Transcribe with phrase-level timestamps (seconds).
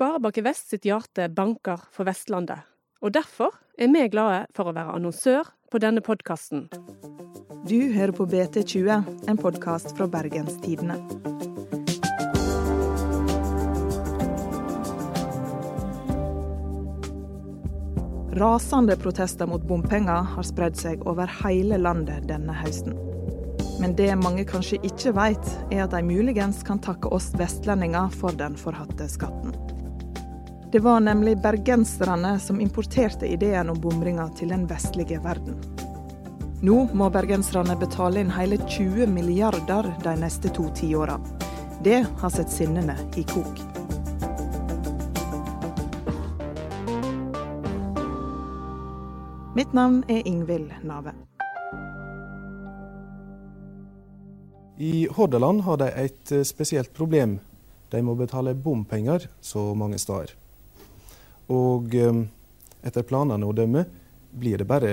[0.00, 2.62] Sparebank Vest sitt hjerte banker for Vestlandet.
[3.04, 6.70] Og derfor er vi glade for å være annonsør på denne podkasten.
[7.68, 10.96] Du hører på BT20, en podkast fra Bergenstidene.
[18.40, 22.96] Rasende protester mot bompenger har spredd seg over hele landet denne høsten.
[23.84, 28.32] Men det mange kanskje ikke vet, er at de muligens kan takke oss vestlendinger for
[28.40, 29.52] den forhatte skatten.
[30.72, 35.56] Det var nemlig bergenserne som importerte ideen om bomringer til den vestlige verden.
[36.62, 41.16] Nå må bergenserne betale inn hele 20 milliarder de neste to tiåra.
[41.82, 43.58] Det har sett sinnene i kok.
[49.58, 51.16] Mitt navn er Ingvild Nave.
[54.78, 57.40] I Hordaland har de et eh, spesielt problem.
[57.90, 60.39] De må betale bompenger så mange steder.
[61.50, 62.20] Og eh,
[62.86, 63.84] etter planene å dømme
[64.30, 64.92] blir det bare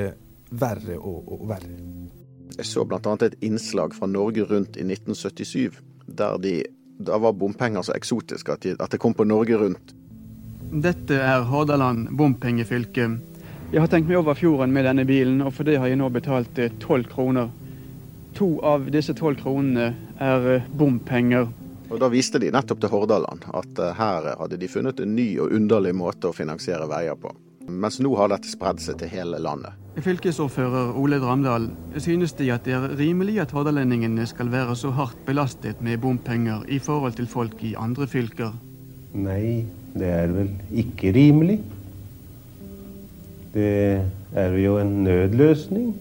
[0.50, 1.76] verre og, og verre.
[2.58, 3.00] Jeg så bl.a.
[3.22, 5.78] et innslag fra Norge Rundt i 1977,
[6.08, 6.56] der de,
[6.98, 9.94] da var bompenger så eksotiske at, de, at det kom på Norge Rundt.
[10.68, 13.12] Dette er Hordaland bompengefylke.
[13.72, 16.10] Jeg har tenkt meg over fjorden med denne bilen, og for det har jeg nå
[16.12, 17.52] betalt eh, tolv kroner.
[18.40, 19.92] To av disse tolv kronene
[20.24, 21.50] er eh, bompenger.
[21.88, 25.28] Og Da viste de nettopp til Hordaland at eh, her hadde de funnet en ny
[25.40, 27.32] og underlig måte å finansiere veier på.
[27.68, 29.76] Mens nå har dette spredd seg til hele landet.
[30.04, 35.24] Fylkesordfører Ole Dramdal, synes De at det er rimelig at hordalendingene skal være så hardt
[35.26, 38.54] belastet med bompenger i forhold til folk i andre fylker?
[39.18, 39.66] Nei,
[39.98, 40.52] det er vel
[40.84, 41.58] ikke rimelig.
[43.56, 44.04] Det
[44.38, 45.96] er jo en nødløsning.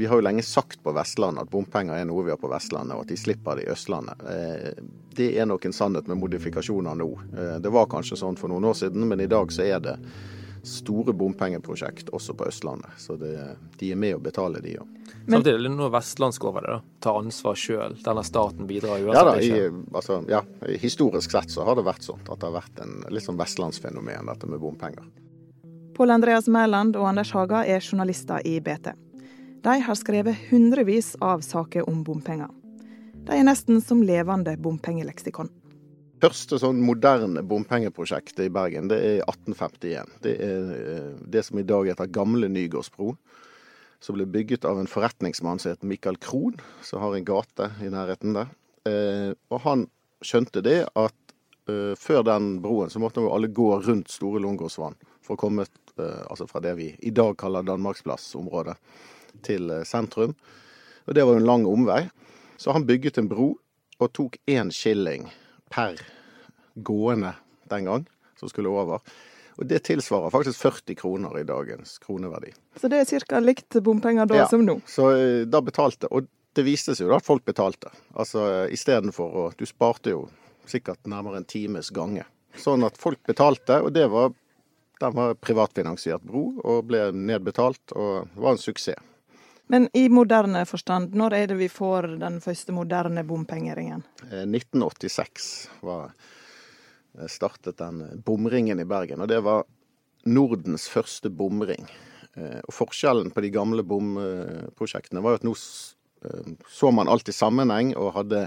[0.00, 2.96] Vi har jo lenge sagt på Vestlandet at bompenger er noe vi har på Vestlandet,
[2.96, 4.22] og at de slipper det i Østlandet.
[4.32, 4.78] Eh,
[5.12, 7.08] det er nok en sannhet med modifikasjoner nå.
[7.36, 9.98] Eh, det var kanskje sånn for noen år siden, men i dag så er det
[10.64, 12.96] store bompengeprosjekt også på Østlandet.
[12.96, 13.34] Så det,
[13.76, 14.96] de er med å betale, de òg.
[15.26, 16.78] Samtidig er det noe vestlandsk over det.
[16.78, 16.96] da.
[17.04, 17.98] Ta ansvar sjøl.
[18.00, 20.40] Denne staten bidrar uansett ja, da, i, altså, ja,
[20.80, 24.32] historisk sett så har det vært sånn at det har vært en litt sånn vestlandsfenomen,
[24.32, 25.12] dette med bompenger.
[26.00, 28.94] Pål Andreas Mæland og Anders Haga er journalister i BT.
[29.62, 32.48] De har skrevet hundrevis av saker om bompenger.
[33.26, 35.50] De er nesten som levende bompengeleksikon.
[36.20, 40.14] Første sånn moderne bompengeprosjektet i Bergen det er 1851.
[40.24, 43.12] Det er eh, det som i dag heter Gamle Nygårdsbro.
[44.00, 47.92] Som ble bygget av en forretningsmann som heter Michael Krohn, som har en gate i
[47.92, 48.52] nærheten der.
[48.88, 49.86] Eh, og han
[50.24, 51.36] skjønte det at
[51.68, 55.68] eh, før den broen så måtte jo alle gå rundt Store Lungåsvann for å komme
[56.00, 58.72] altså fra det vi i dag kaller Danmarksplass-området,
[59.46, 60.34] til eh, sentrum.
[61.06, 62.02] Og Det var jo en lang omvei.
[62.60, 63.54] Så han bygget en bro
[64.00, 65.30] og tok én skilling
[65.72, 65.98] per
[66.74, 67.34] gående
[67.70, 69.00] den gang, som skulle over.
[69.56, 72.52] Og Det tilsvarer faktisk 40 kroner i dagens kroneverdi.
[72.76, 73.40] Så det er ca.
[73.40, 74.80] likt bompenger da ja, som nå?
[74.86, 76.08] Så eh, da betalte.
[76.10, 77.92] Og det viste seg jo da at folk betalte.
[78.14, 80.28] Altså istedenfor å Du sparte jo
[80.66, 82.24] sikkert nærmere en times gange.
[82.58, 84.32] Sånn at folk betalte, og det var
[85.00, 89.00] den var privatfinansiert bro og ble nedbetalt og var en suksess.
[89.70, 94.02] Men i moderne forstand, når er det vi får den første moderne bompengeringen?
[94.26, 99.22] 1986 eh, var eh, startet den bomringen i Bergen.
[99.22, 99.62] Og det var
[100.26, 101.86] Nordens første bomring.
[102.34, 105.56] Eh, og Forskjellen på de gamle bomprosjektene var jo at nå
[106.68, 108.42] så man alt i sammenheng og hadde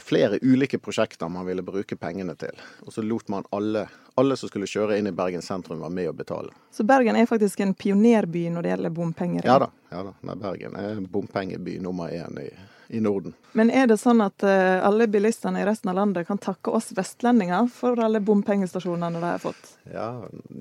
[0.00, 2.60] flere ulike prosjekter man ville bruke pengene til.
[2.80, 6.08] Og så lot man alle, alle som skulle kjøre inn i Bergen sentrum, være med
[6.08, 6.54] å betale.
[6.72, 9.44] Så Bergen er faktisk en pionerby når det gjelder bompenger?
[9.44, 9.68] Ja da.
[9.92, 10.14] ja da.
[10.24, 12.48] Nei, Bergen er bompengeby nummer én i,
[12.88, 13.36] i, Norden.
[13.52, 16.94] Men er det sånn at uh, alle bilistene i resten av landet kan takke oss
[16.96, 19.76] vestlendinger for alle bompengestasjonene de har fått?
[19.92, 20.10] Ja,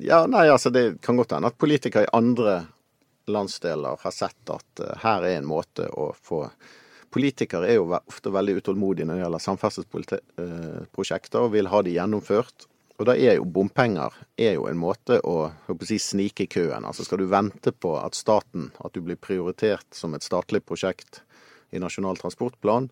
[0.04, 2.66] ja nei, altså det kan godt hende at politikere i andre
[3.32, 6.44] landsdeler har sett at uh, her er en måte å få
[7.14, 12.66] Politikere er jo ofte veldig utålmodige når det gjelder samferdselsprosjekter, og vil ha de gjennomført.
[12.98, 16.86] Og da er jo bompenger er jo en måte å, å si, snike i køen.
[16.86, 21.22] Altså skal du vente på at staten, at du blir prioritert som et statlig prosjekt
[21.74, 22.90] i Nasjonal transportplan,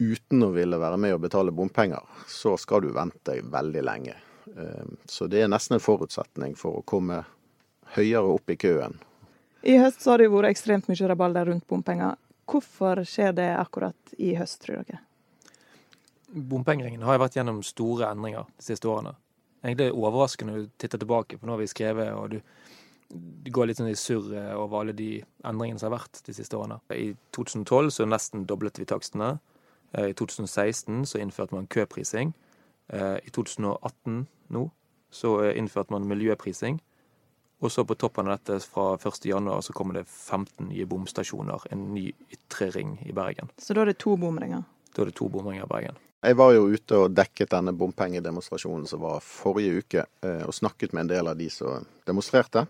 [0.00, 4.16] uten å ville være med og betale bompenger, så skal du vente veldig lenge.
[4.56, 7.24] Ehm, så det er nesten en forutsetning for å komme
[7.96, 8.96] høyere opp i køen.
[9.66, 12.16] I høst har det vært ekstremt mye rabalder rundt bompenger.
[12.50, 15.04] Hvorfor skjer det akkurat i høst, tror dere?
[16.30, 19.16] Bompengeringen har vært gjennom store endringer de siste årene.
[19.62, 22.40] Egentlig overraskende når du titter tilbake noe vi har skrevet, og du,
[23.10, 25.10] du går litt sånn i surr over alle de
[25.46, 26.80] endringene som har vært de siste årene.
[26.94, 29.34] I 2012 så nesten doblet vi takstene.
[29.92, 32.32] Eh, I 2016 så innførte man køprising.
[32.94, 34.24] Eh, I 2018
[34.54, 34.68] nå
[35.10, 36.80] så innførte man miljøprising.
[37.60, 41.66] Og så på toppen av dette, fra 1.1 så kommer det 15 nye bomstasjoner.
[41.74, 43.50] En ny ytre ring i Bergen.
[43.60, 44.64] Så da er det to bomringer?
[44.96, 45.98] Da er det to bomringer i Bergen.
[46.20, 50.92] Jeg var jo ute og dekket denne bompengedemonstrasjonen som var forrige uke, eh, og snakket
[50.92, 52.66] med en del av de som demonstrerte.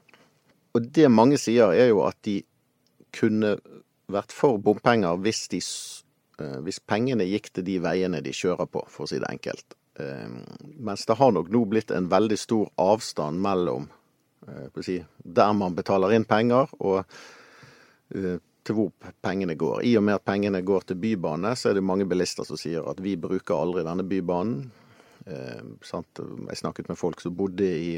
[0.74, 2.40] Og det mange sier, er jo at de
[3.14, 3.56] kunne
[4.10, 5.62] vært for bompenger hvis, de,
[6.42, 9.74] eh, hvis pengene gikk til de veiene de kjører på, for å si det enkelt.
[9.98, 10.30] Eh,
[10.78, 13.90] mens det har nok nå blitt en veldig stor avstand mellom
[14.82, 17.04] si, der man betaler inn penger, og
[18.64, 19.82] til hvor pengene går.
[19.86, 22.86] I og med at pengene går til bybane, så er det mange bilister som sier
[22.90, 24.70] at vi bruker aldri denne bybanen.
[25.26, 27.94] Eh, jeg snakket med folk som bodde i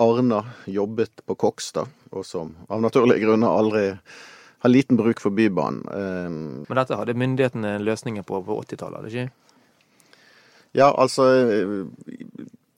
[0.00, 3.84] Arna, jobbet på Kokstad, og som av naturlige grunner aldri
[4.60, 5.84] har liten bruk for Bybanen.
[5.88, 6.30] Eh,
[6.68, 9.30] Men dette hadde myndighetene løsninger på på 80-tallet, ikke?
[10.72, 11.24] Ja, altså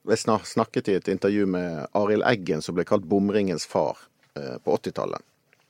[0.03, 4.01] Jeg snakket i et intervju med Arild Eggen, som ble kalt bomringens far
[4.35, 5.23] eh, på 80-tallet.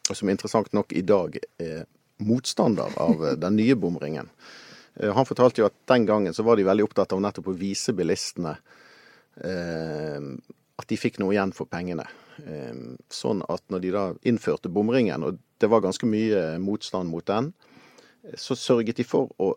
[0.10, 1.84] Og som interessant nok i dag er
[2.26, 4.32] motstander av eh, den nye bomringen.
[4.94, 7.96] Han fortalte jo at den gangen så var de veldig opptatt av nettopp å vise
[7.98, 8.52] bilistene
[9.42, 10.28] eh,
[10.82, 12.06] at de fikk noe igjen for pengene.
[13.14, 17.52] Sånn at når de da innførte bomringen, og det var ganske mye motstand mot den,
[18.38, 19.52] så sørget de for å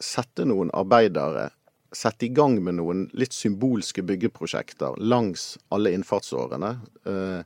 [0.00, 1.50] sette noen arbeidere
[1.92, 6.70] Sette i gang med noen litt symbolske byggeprosjekter langs alle innfartsårene.
[7.06, 7.40] Eh,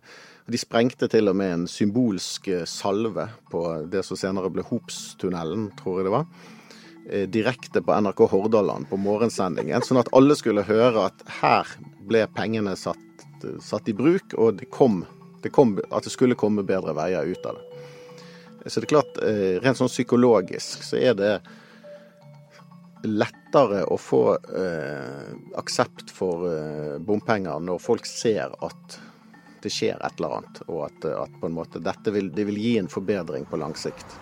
[0.44, 6.00] de sprengte til og med en symbolsk salve på det som senere ble Hopstunnelen, tror
[6.02, 6.29] jeg det var.
[7.08, 11.73] Eh, direkte på NRK Hordaland på morgensendingen, sånn at alle skulle høre at her
[12.05, 13.00] ble pengene satt
[13.61, 15.05] satt i bruk, og det kom,
[15.43, 18.70] det kom, at det skulle komme bedre veier ut av det.
[18.70, 21.32] Så det er klart, eh, rent sånn psykologisk så er det
[23.08, 28.98] lettere å få eh, aksept for eh, bompenger når folk ser at
[29.64, 32.60] det skjer et eller annet, og at, at på en måte dette vil, det vil
[32.60, 34.18] gi en forbedring på lang sikt.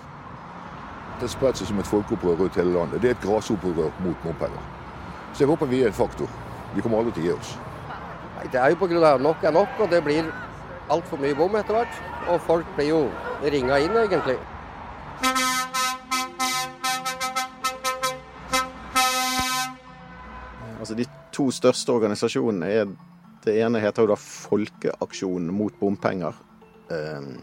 [1.19, 3.03] Det har spredt seg som et folkeopprør rundt hele landet.
[3.03, 4.71] Det er et grasopprør mot bompenger.
[5.33, 6.31] Så jeg håper vi er en faktor.
[6.75, 7.53] Vi kommer aldri til å gi oss.
[8.53, 9.19] Det er jo pga.
[9.19, 10.31] nok er nok, og det blir
[10.91, 12.01] altfor mye bom etter hvert.
[12.29, 13.03] Og folk blir jo
[13.43, 14.39] ringa inn, egentlig.
[20.93, 22.91] Altså De to største organisasjonene er
[23.43, 26.37] Det ene heter jo da Folkeaksjonen mot bompenger.
[26.93, 27.41] Ehm,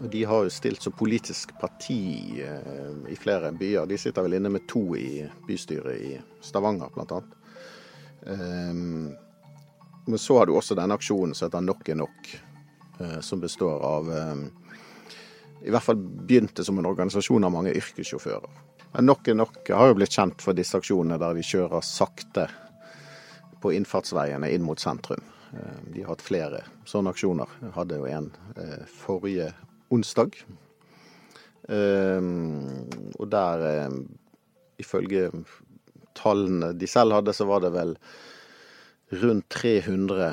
[0.00, 3.84] og De har jo stilt som politisk parti eh, i flere byer.
[3.90, 7.20] De sitter vel inne med to i bystyret i Stavanger, bl.a.
[10.06, 12.34] Men så har du også denne aksjonen som heter Nok er nok,
[13.00, 14.44] eh, som består av eh,
[15.66, 18.62] I hvert fall begynte som en organisasjon av mange yrkessjåfører.
[18.94, 22.46] Men Nok er nok har jo blitt kjent for disse aksjonene der de kjører sakte
[23.62, 25.22] på innfartsveiene inn mot sentrum.
[25.52, 27.58] Eh, de har hatt flere sånne aksjoner.
[27.62, 28.30] Jeg hadde jo en
[28.90, 29.50] forrige
[29.94, 30.38] onsdag.
[31.66, 33.62] Og der,
[34.78, 35.30] ifølge
[36.16, 37.96] tallene de selv hadde, så var det vel
[39.22, 40.26] rundt 300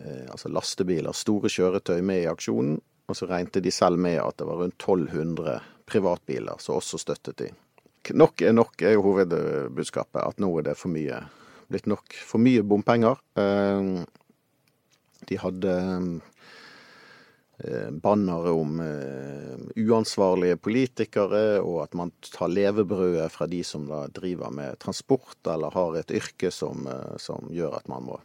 [0.00, 2.78] eh, altså lastebiler, store kjøretøy, med i aksjonen.
[3.10, 5.58] Og så regnet de selv med at det var rundt 1200
[5.90, 7.50] privatbiler som også støttet de.
[8.18, 10.22] Nok er nok, er jo hovedbudskapet.
[10.22, 11.20] At nå er det for mye,
[11.72, 13.18] blitt nok for mye bompenger.
[13.38, 14.02] Eh,
[15.28, 15.74] de hadde
[17.62, 18.80] eh, bannere om
[19.78, 25.96] uansvarlige politikere, og at man tar levebrødet fra de som driver med transport eller har
[26.00, 26.88] et yrke som,
[27.22, 28.18] som gjør at man må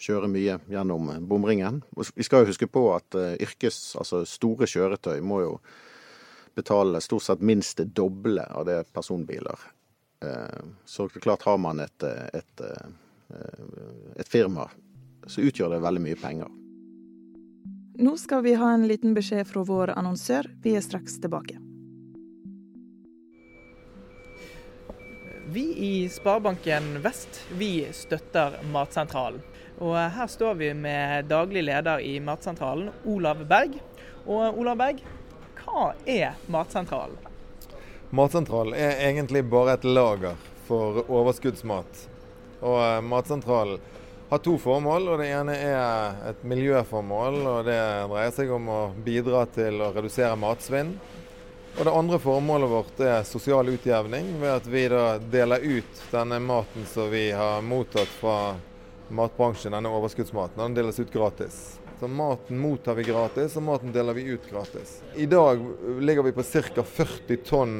[0.00, 1.82] kjøre mye gjennom bomringen.
[1.92, 5.58] Vi skal jo huske på at yrkes, altså store kjøretøy må jo
[6.56, 9.60] betale stort sett minst det doble av det personbiler.
[10.20, 12.04] Så er klart har man et,
[12.36, 12.62] et,
[14.20, 14.66] et firma,
[15.26, 16.50] så utgjør det veldig mye penger.
[18.00, 20.46] Nå skal vi ha en liten beskjed fra vår annonsør.
[20.64, 21.58] Vi er straks tilbake.
[25.50, 29.40] Vi i Sparebanken Vest vi støtter Matsentralen.
[29.80, 33.80] Og her står vi med daglig leder i Matsentralen, Olav Berg.
[34.28, 35.00] Og Olav Berg,
[35.60, 37.29] hva er Matsentralen?
[38.10, 42.06] Matsentralen er egentlig bare et lager for overskuddsmat.
[42.60, 43.78] Og Matsentralen
[44.30, 45.08] har to formål.
[45.08, 47.38] og Det ene er et miljøformål.
[47.46, 47.78] og Det
[48.10, 50.96] dreier seg om å bidra til å redusere matsvinn.
[51.78, 56.40] Og Det andre formålet vårt er sosial utjevning, ved at vi da deler ut denne
[56.42, 58.56] maten som vi har mottatt fra
[59.08, 60.58] matbransjen, denne overskuddsmaten.
[60.58, 61.79] Den deles ut gratis.
[62.00, 65.02] Så Maten mottar vi gratis, og maten deler vi ut gratis.
[65.20, 65.60] I dag
[66.00, 66.82] ligger vi på ca.
[66.82, 67.74] 40 tonn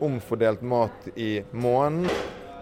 [0.00, 2.08] omfordelt mat i måneden.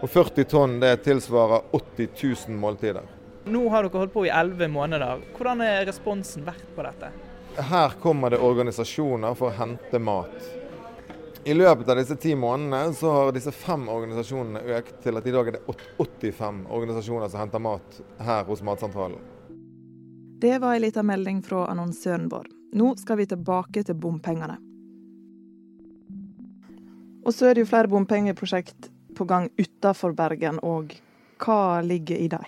[0.01, 2.09] Og 40 tonn det tilsvarer 80
[2.49, 3.07] 000 måltider.
[3.47, 5.21] Nå har dere holdt på i elleve måneder.
[5.37, 7.13] Hvordan er responsen vært på dette?
[7.63, 10.49] Her kommer det organisasjoner for å hente mat.
[11.47, 15.37] I løpet av disse ti månedene så har disse fem organisasjonene økt til at i
[15.37, 19.23] dag er det 85 organisasjoner som henter mat her hos Matsentralen.
[20.45, 22.45] Det var ei lita melding fra annonsøren vår.
[22.77, 24.59] Nå skal vi tilbake til bompengene.
[27.25, 30.93] Og så er det jo flere bompengeprosjekt på gang utafor Bergen òg.
[31.41, 32.45] Hva ligger i dem?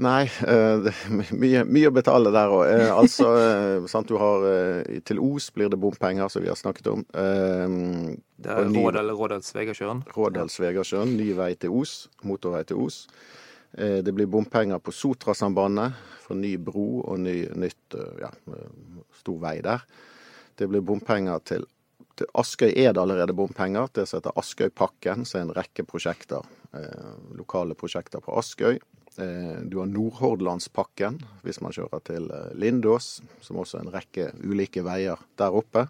[0.00, 2.64] Nei, eh, det er mye, mye å betale der òg.
[2.94, 6.88] Altså, eh, sant, du har eh, Til Os blir det bompenger, som vi har snakket
[6.94, 7.04] om.
[7.12, 10.06] Det er Rådal, Rådal-Svegasjøen.
[10.16, 12.06] Rådal-Svegasjøen, ny vei til Os.
[12.24, 13.02] Motorvei til Os.
[13.72, 18.28] Det blir bompenger på Sotrasambandet for ny bro og ny, nytt ja,
[19.16, 19.86] stor vei der.
[20.58, 21.64] Det blir bompenger til,
[22.18, 23.88] til Askøy er det allerede bompenger.
[23.94, 26.44] Det som heter Askøypakken, som er en rekke prosjekter.
[26.76, 28.80] Eh, lokale prosjekter på Askøy.
[29.20, 34.28] Eh, du har Nordhordlandspakken, hvis man kjører til eh, Lindås, som også er en rekke
[34.44, 35.86] ulike veier der oppe.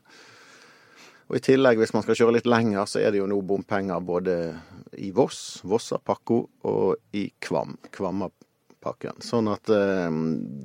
[1.32, 4.02] Og I tillegg, hvis man skal kjøre litt lenger, så er det jo nå bompenger
[4.04, 4.34] både
[5.00, 6.36] i Voss, Vossapakko,
[6.68, 9.22] og i Kvam, Kvammapakken.
[9.24, 10.12] Sånn at eh,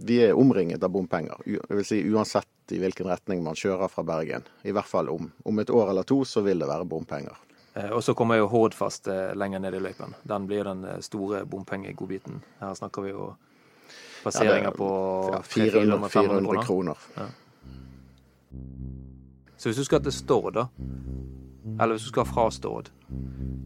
[0.04, 1.40] vi er omringet av bompenger.
[1.48, 4.44] Jeg vil si uansett i hvilken retning man kjører fra Bergen.
[4.68, 7.40] I hvert fall om, om et år eller to så vil det være bompenger.
[7.78, 10.20] Eh, og så kommer jo Hordfast eh, lenger ned i løypen.
[10.28, 12.44] Den blir den eh, store bompengegodbiten.
[12.60, 13.32] Her snakker vi jo
[14.26, 14.92] passeringer på
[15.32, 17.12] ja, 400, 400 kroner.
[17.16, 17.32] Ja.
[19.58, 20.68] Så hvis du skal til Stord, da,
[21.82, 22.92] eller hvis du skal fra Stord,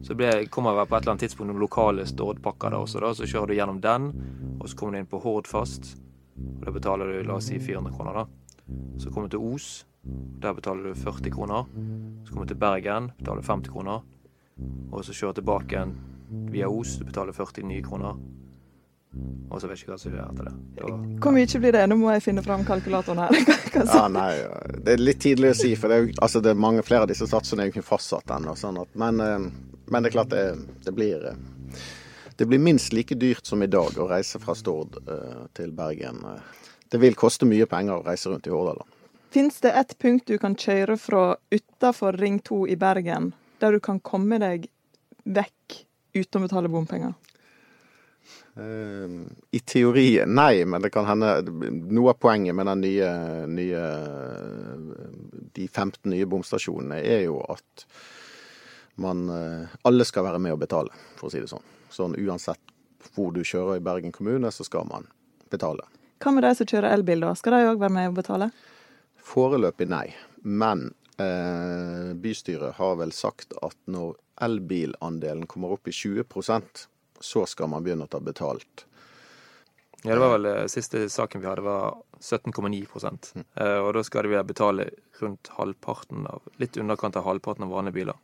[0.03, 2.99] så blir, kommer det på et eller annet tidspunkt noen lokale Stord-pakker der også.
[3.03, 4.07] da, Så kjører du gjennom den,
[4.59, 5.97] og så kommer du inn på Hordfast.
[6.37, 8.13] og der betaler du la oss si 400 kroner.
[8.13, 8.25] da.
[8.97, 9.85] Så kommer du til Os.
[10.41, 11.65] Der betaler du 40 kroner.
[12.25, 14.01] Så kommer du til Bergen, betaler 50 kroner.
[14.91, 15.93] Og så kjører du tilbake igjen
[16.51, 18.17] via Os, du betaler 40 nye kroner.
[19.51, 20.53] Og så vet jeg ikke hva som gjør etter det.
[20.79, 20.89] Da...
[21.23, 21.81] Hvor mye blir det?
[21.91, 23.39] Nå må jeg finne fram kalkulatoren her.
[23.75, 24.29] ja, nei,
[24.85, 27.11] Det er litt tidlig å si, for det er, altså det er mange flere av
[27.11, 28.55] disse satsene er jo ikke fastsatt ennå.
[28.55, 29.49] Sånn men, eh,
[29.91, 30.45] men, det er klart det,
[30.85, 31.83] det, blir eh,
[32.39, 36.23] Det blir minst like dyrt som i dag å reise fra Stord uh, til Bergen.
[36.87, 38.87] Det vil koste mye penger å reise rundt i Hordaland.
[39.31, 43.83] Fins det et punkt du kan kjøre fra utafor Ring 2 i Bergen, der du
[43.83, 44.71] kan komme deg
[45.23, 45.83] vekk
[46.15, 47.13] uten å betale bompenger?
[48.61, 53.11] Uh, I teorien nei, men det kan hende Noe av poenget med den nye,
[53.49, 53.85] nye
[55.55, 57.85] de 15 nye bomstasjonene er jo at
[59.01, 61.65] man uh, Alle skal være med å betale, for å si det sånn.
[61.89, 62.61] Sånn uansett
[63.15, 65.07] hvor du kjører i Bergen kommune, så skal man
[65.51, 65.87] betale.
[66.21, 67.33] Hva med de som kjører elbil, da?
[67.35, 68.51] Skal de òg være med å betale?
[69.31, 70.05] Foreløpig nei.
[70.43, 70.91] Men
[71.21, 76.29] eh, bystyret har vel sagt at når elbilandelen kommer opp i 20
[77.23, 78.85] så skal man begynne å ta betalt.
[80.03, 83.43] Ja, det var vel eh, Siste saken vi hadde, var 17,9 mm.
[83.55, 87.99] eh, Og da skal de betale rundt halvparten av, litt underkant av halvparten av vanlige
[87.99, 88.17] biler.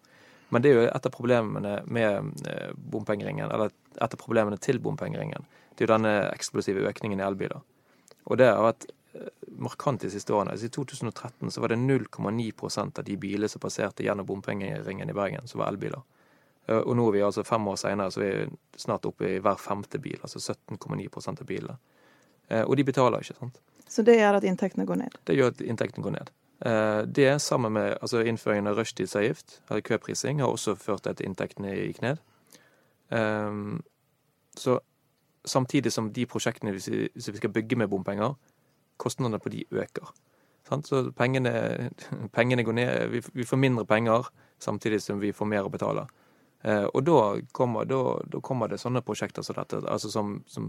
[0.50, 4.80] Men det er jo et av problemene med eh, bompengeringen, eller et av problemene til
[4.82, 5.46] bompengeringen.
[5.76, 7.62] Det er jo denne eksplosive økningen i elbiler.
[8.26, 8.88] Og det har vært
[9.58, 10.54] markant de siste årene.
[10.54, 15.16] Altså I 2013 så var det 0,9 av de bilene som passerte gjennom bompengeringen i
[15.16, 16.02] Bergen, som var elbiler.
[16.68, 19.40] Eh, og nå er vi altså fem år senere, så er vi snart oppe i
[19.44, 20.20] hver femte bil.
[20.22, 21.78] Altså 17,9 av bilene.
[22.50, 23.62] Eh, og de betaler ikke, sant.
[23.88, 25.16] Så det gjør at inntektene går ned?
[25.28, 26.34] Det gjør at inntektene går ned.
[26.66, 31.24] Eh, det sammen med altså innføringen av rushtidsavgift, eller køprising, har også ført til at
[31.24, 32.24] inntektene gikk ned.
[34.58, 34.74] Så
[35.48, 36.82] samtidig som de prosjektene vi
[37.22, 38.34] skal bygge med bompenger,
[38.98, 40.12] kostnadene på de øker.
[40.84, 41.90] Så pengene,
[42.36, 43.08] pengene, går ned.
[43.08, 44.28] Vi, vi, får mindre penger
[44.60, 46.08] samtidig som vi får mer å betale.
[46.68, 47.22] Eh, og da
[47.56, 49.80] kommer, da, da kommer, det sånne prosjekter som dette.
[49.88, 50.68] altså som, som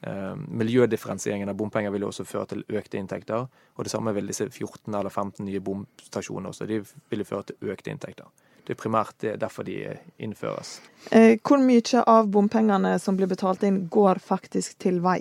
[0.00, 3.44] eh, Miljødifferensieringen av bompenger vil jo også føre til økte inntekter.
[3.76, 6.68] Og det samme vil disse 14 eller 15 nye bomstasjoner også.
[6.70, 6.80] De
[7.12, 8.32] vil føre til økte inntekter.
[8.66, 9.78] Det er primært det, derfor de
[10.18, 10.80] innføres.
[11.14, 15.20] Eh, hvor mye av bompengene som blir betalt inn, går faktisk til vei?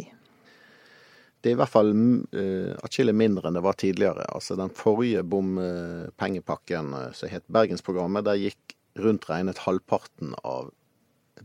[1.44, 4.24] Det er i hvert fall uh, atskillig mindre enn det var tidligere.
[4.34, 10.72] Altså Den forrige bompengepakken uh, som het Bergensprogrammet, der gikk rundt regnet halvparten av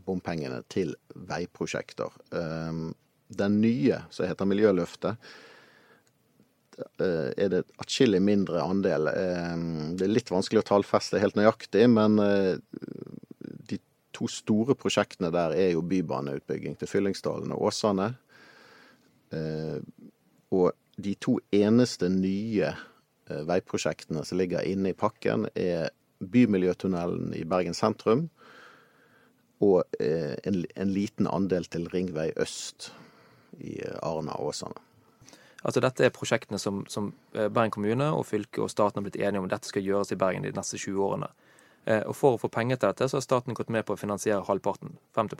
[0.07, 2.13] bompengene til veiprosjekter.
[2.31, 2.91] Um,
[3.31, 5.31] den nye, som heter Miljøløftet,
[6.79, 9.11] uh, er det atskillig mindre andel.
[9.11, 12.55] Um, det er litt vanskelig å tallfeste helt nøyaktig, men uh,
[13.69, 13.81] de
[14.15, 18.13] to store prosjektene der er jo bybaneutbygging til Fyllingsdalen og Åsane.
[19.31, 19.79] Eh,
[20.51, 25.89] og de to eneste nye eh, veiprosjektene som ligger inne i pakken, er
[26.21, 28.27] Bymiljøtunnelen i Bergen sentrum
[29.61, 32.91] og eh, en, en liten andel til Ringvei øst
[33.59, 34.87] i Arna og Åsane.
[35.61, 39.43] Altså Dette er prosjektene som, som Bergen kommune og fylke og staten har blitt enige
[39.43, 41.29] om dette skal gjøres i Bergen de neste 20 årene.
[42.09, 44.41] Og For å få penger til dette, så har staten gått med på å finansiere
[44.47, 45.37] halvparten, 50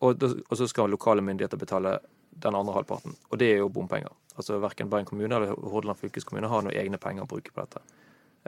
[0.00, 1.98] og, og så skal lokale myndigheter betale
[2.30, 3.14] den andre halvparten.
[3.30, 4.12] Og det er jo bompenger.
[4.36, 7.80] Altså Verken Bergen kommune eller Hordaland fylkeskommune har noen egne penger å bruke på dette.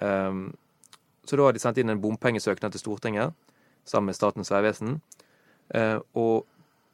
[0.03, 0.57] Um,
[1.25, 3.35] så da har de sendt inn en bompengesøknad til Stortinget
[3.89, 5.01] sammen med Statens vegvesen.
[5.75, 6.47] Uh, og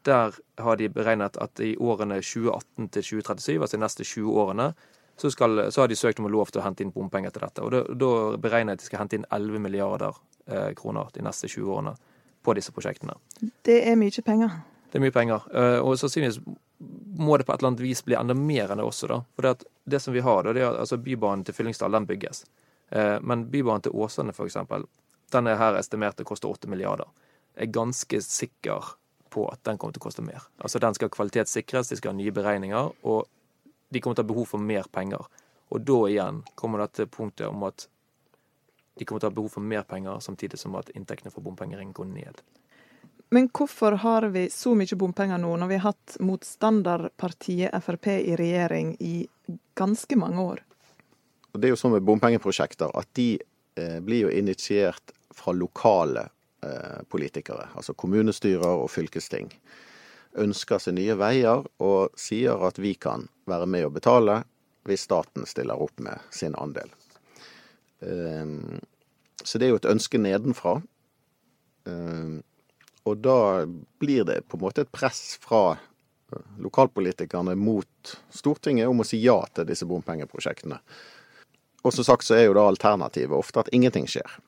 [0.04, 4.73] der har de beregnet at i årene 2018 til 2037, altså de neste 20 årene,
[5.16, 7.62] så, skal, så, har de søkt om lov til å hente inn bompenger til dette.
[7.62, 10.18] Og da, da beregner jeg at de skal hente inn 11 milliarder
[10.50, 11.94] eh, kroner de neste 20 årene
[12.44, 13.14] på disse prosjektene.
[13.64, 14.58] Det er mye penger.
[14.90, 15.46] Det er mye penger.
[15.54, 16.40] Uh, og sannsynligvis
[17.18, 19.08] må det på et eller annet vis bli enda mer enn det også.
[19.11, 19.20] da.
[19.37, 22.44] For det, det som vi har, da, det er altså Bybanen til Fyllingsdal den bygges.
[22.94, 24.56] Eh, men Bybanen til Åsane f.eks.,
[25.32, 27.08] den er her estimert til å koste 8 milliarder.
[27.56, 28.94] Jeg er ganske sikker
[29.34, 30.44] på at den kommer til å koste mer.
[30.62, 33.26] Altså Den skal kvalitetssikres, de skal ha nye beregninger, og
[33.90, 35.26] de kommer til å ha behov for mer penger.
[35.74, 37.88] Og da igjen kommer dette punktet om at
[38.94, 41.96] de kommer til å ha behov for mer penger, samtidig som at inntektene for bompengeringen
[41.96, 42.44] går ned.
[43.34, 48.36] Men hvorfor har vi så mye bompenger nå, når vi har hatt motstanderpartiet Frp i
[48.38, 49.16] regjering i
[49.74, 50.62] ganske mange år?
[51.58, 53.34] Det er jo sånn med bompengeprosjekter at de
[53.78, 56.28] eh, blir jo initiert fra lokale
[56.64, 57.68] eh, politikere.
[57.78, 59.52] Altså kommunestyrer og fylkesting.
[60.42, 64.42] Ønsker seg nye veier og sier at vi kan være med å betale
[64.84, 66.90] hvis staten stiller opp med sin andel.
[68.02, 68.80] Eh,
[69.44, 70.78] så det er jo et ønske nedenfra.
[71.87, 72.37] Eh,
[73.04, 73.66] og da
[74.00, 79.20] blir det på en måte et press fra eh, lokalpolitikerne mot Stortinget om å si
[79.23, 80.80] ja til disse bompengeprosjektene.
[81.84, 84.38] Og som sagt så er jo da alternativet ofte at ingenting skjer.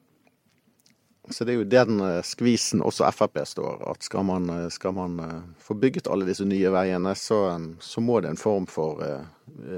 [1.31, 3.83] Så det er jo den eh, skvisen også Frp står.
[3.90, 5.19] At skal man, eh, skal man
[5.61, 7.40] få bygget alle disse nye veiene, så,
[7.81, 9.02] så, må det en form for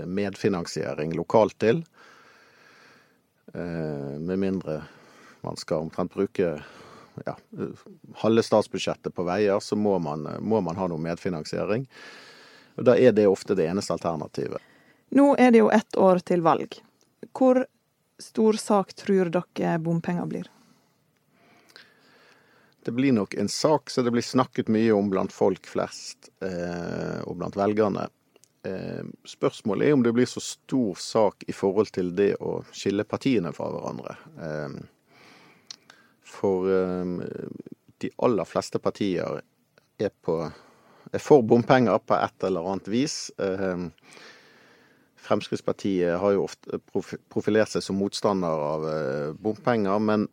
[0.06, 1.82] medfinansiering lokalt til.
[3.48, 4.82] Med mindre
[5.40, 6.58] man skal omtrent bruke
[7.24, 7.36] ja,
[8.14, 11.86] halve statsbudsjettet på veier, så må man, må man, ha noe medfinansiering.
[12.78, 14.62] Og Da er det ofte det eneste alternativet.
[15.10, 16.78] Nå er det jo ett år til valg.
[17.32, 17.64] Hvor
[18.18, 20.50] stor sak tror dere bompenger blir?
[22.84, 27.18] Det blir nok en sak som det blir snakket mye om blant folk flest eh,
[27.26, 28.06] og blant velgerne.
[28.66, 33.04] Eh, spørsmålet er om det blir så stor sak i forhold til det å skille
[33.04, 34.16] partiene fra hverandre.
[34.40, 34.78] Eh,
[36.28, 37.20] for ehm,
[37.98, 39.40] de aller fleste partier
[39.98, 40.40] er, på,
[41.12, 43.20] er for bompenger på et eller annet vis.
[43.42, 43.90] Ehm,
[45.28, 46.78] Fremskrittspartiet har jo ofte
[47.28, 50.24] profilert seg som motstander av eh, bompenger, men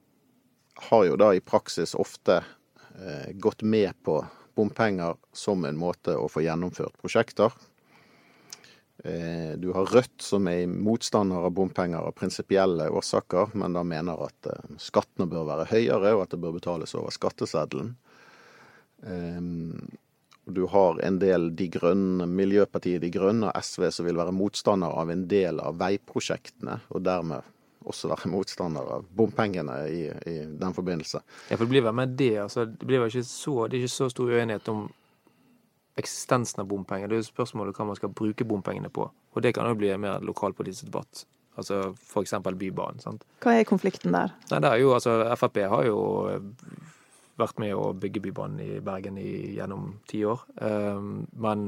[0.87, 4.21] har jo da i praksis ofte eh, gått med på
[4.55, 7.51] bompenger som en måte å få gjennomført prosjekter.
[9.03, 14.23] Eh, du har Rødt, som er motstander av bompenger av prinsipielle årsaker, men da mener
[14.29, 17.97] at skattene bør være høyere, og at det bør betales over skatteseddelen.
[20.45, 24.93] Du har en del De Grønne, Miljøpartiet De Grønne og SV som vil være motstander
[24.93, 27.51] av en del av veiprosjektene, og dermed
[27.85, 31.21] også være motstander av bompengene i, i den forbindelse.
[31.49, 32.65] Ja, for det blir vel med det, altså.
[32.69, 34.87] Det blir vel ikke så, det er ikke så stor uenighet om
[35.99, 37.09] eksistensen av bompenger.
[37.09, 39.07] Det er jo spørsmålet hva man skal bruke bompengene på.
[39.35, 41.23] Og det kan jo bli en mer lokalpolitisk debatt.
[41.55, 42.35] Altså f.eks.
[42.59, 42.99] Bybanen.
[42.99, 43.23] sant?
[43.43, 44.33] Hva er konflikten der?
[44.51, 45.99] Nei, det er jo, altså Frp har jo
[47.39, 50.45] vært med å bygge Bybanen i Bergen i, gjennom ti år.
[50.61, 51.67] Um, men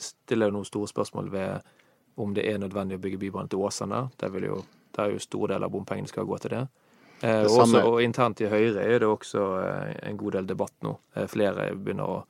[0.00, 1.72] stiller jo noen store spørsmål ved
[2.20, 4.06] om det er nødvendig å bygge Bybanen til Åsane.
[4.20, 4.62] Der, jo,
[4.96, 6.62] der er jo store deler av bompengene skal gå til det.
[7.22, 10.96] Eh, også, og internt i Høyre er det også eh, en god del debatt nå.
[11.14, 12.22] Eh, flere begynner å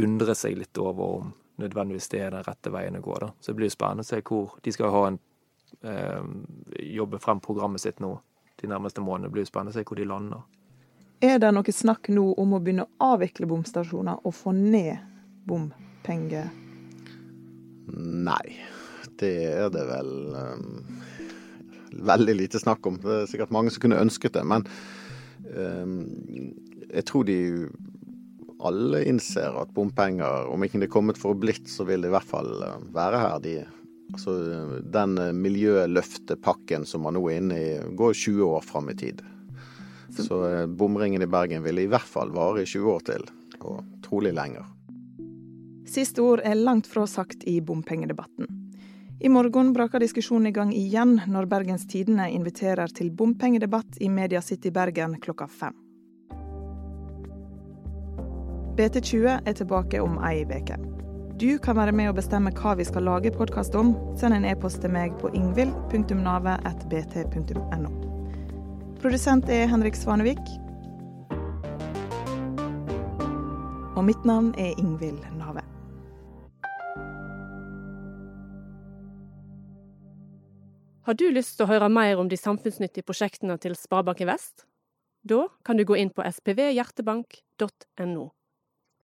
[0.00, 3.18] undre seg litt over om nødvendigvis det er den rette veien å gå.
[3.20, 3.28] Da.
[3.40, 5.18] Så det blir spennende å se hvor de skal ha en,
[5.84, 6.22] eh,
[6.96, 8.14] jobbe frem programmet sitt nå
[8.62, 9.28] de nærmeste månedene.
[9.28, 10.48] Det blir spennende å se hvor de lander.
[11.20, 15.02] Er det noe snakk nå om å begynne å avvikle bomstasjoner og få ned
[15.48, 16.48] bompenger?
[17.92, 18.56] Nei,
[19.20, 20.94] det er det vel um,
[22.08, 22.96] veldig lite snakk om.
[23.02, 24.46] Det er sikkert mange som kunne ønsket det.
[24.48, 24.64] Men
[25.52, 25.98] um,
[26.88, 27.38] jeg tror de
[28.64, 32.10] alle innser at bompenger, om ikke det er kommet for å blitt, så vil det
[32.10, 33.36] i hvert fall eh, være her.
[33.44, 33.54] De,
[34.12, 34.36] altså,
[34.92, 39.24] den eh, miljøløftepakken som man nå er inne i, går 20 år fram i tid.
[40.16, 43.26] Så eh, bomringen i Bergen vil i hvert fall vare i 20 år til,
[43.60, 44.66] og trolig lenger.
[45.90, 48.46] Siste ord er langt fra sagt i bompengedebatten.
[49.20, 54.40] I morgen braker diskusjonen i gang igjen når Bergens Tidende inviterer til bompengedebatt i Media
[54.40, 55.74] City Bergen klokka fem.
[58.78, 60.78] BT20 er tilbake om ei uke.
[61.40, 63.96] Du kan være med å bestemme hva vi skal lage podkast om.
[64.16, 68.09] Send en e-post til meg på ingvild.nave.bt.no.
[69.00, 70.40] Produsent er Henrik Svanevik.
[73.96, 75.62] Og mitt navn er Ingvild Nave.
[81.08, 84.66] Har du lyst til å høre mer om de samfunnsnyttige prosjektene til Sparebanken Vest?
[85.24, 88.28] Da kan du gå inn på spvhjertebank.no.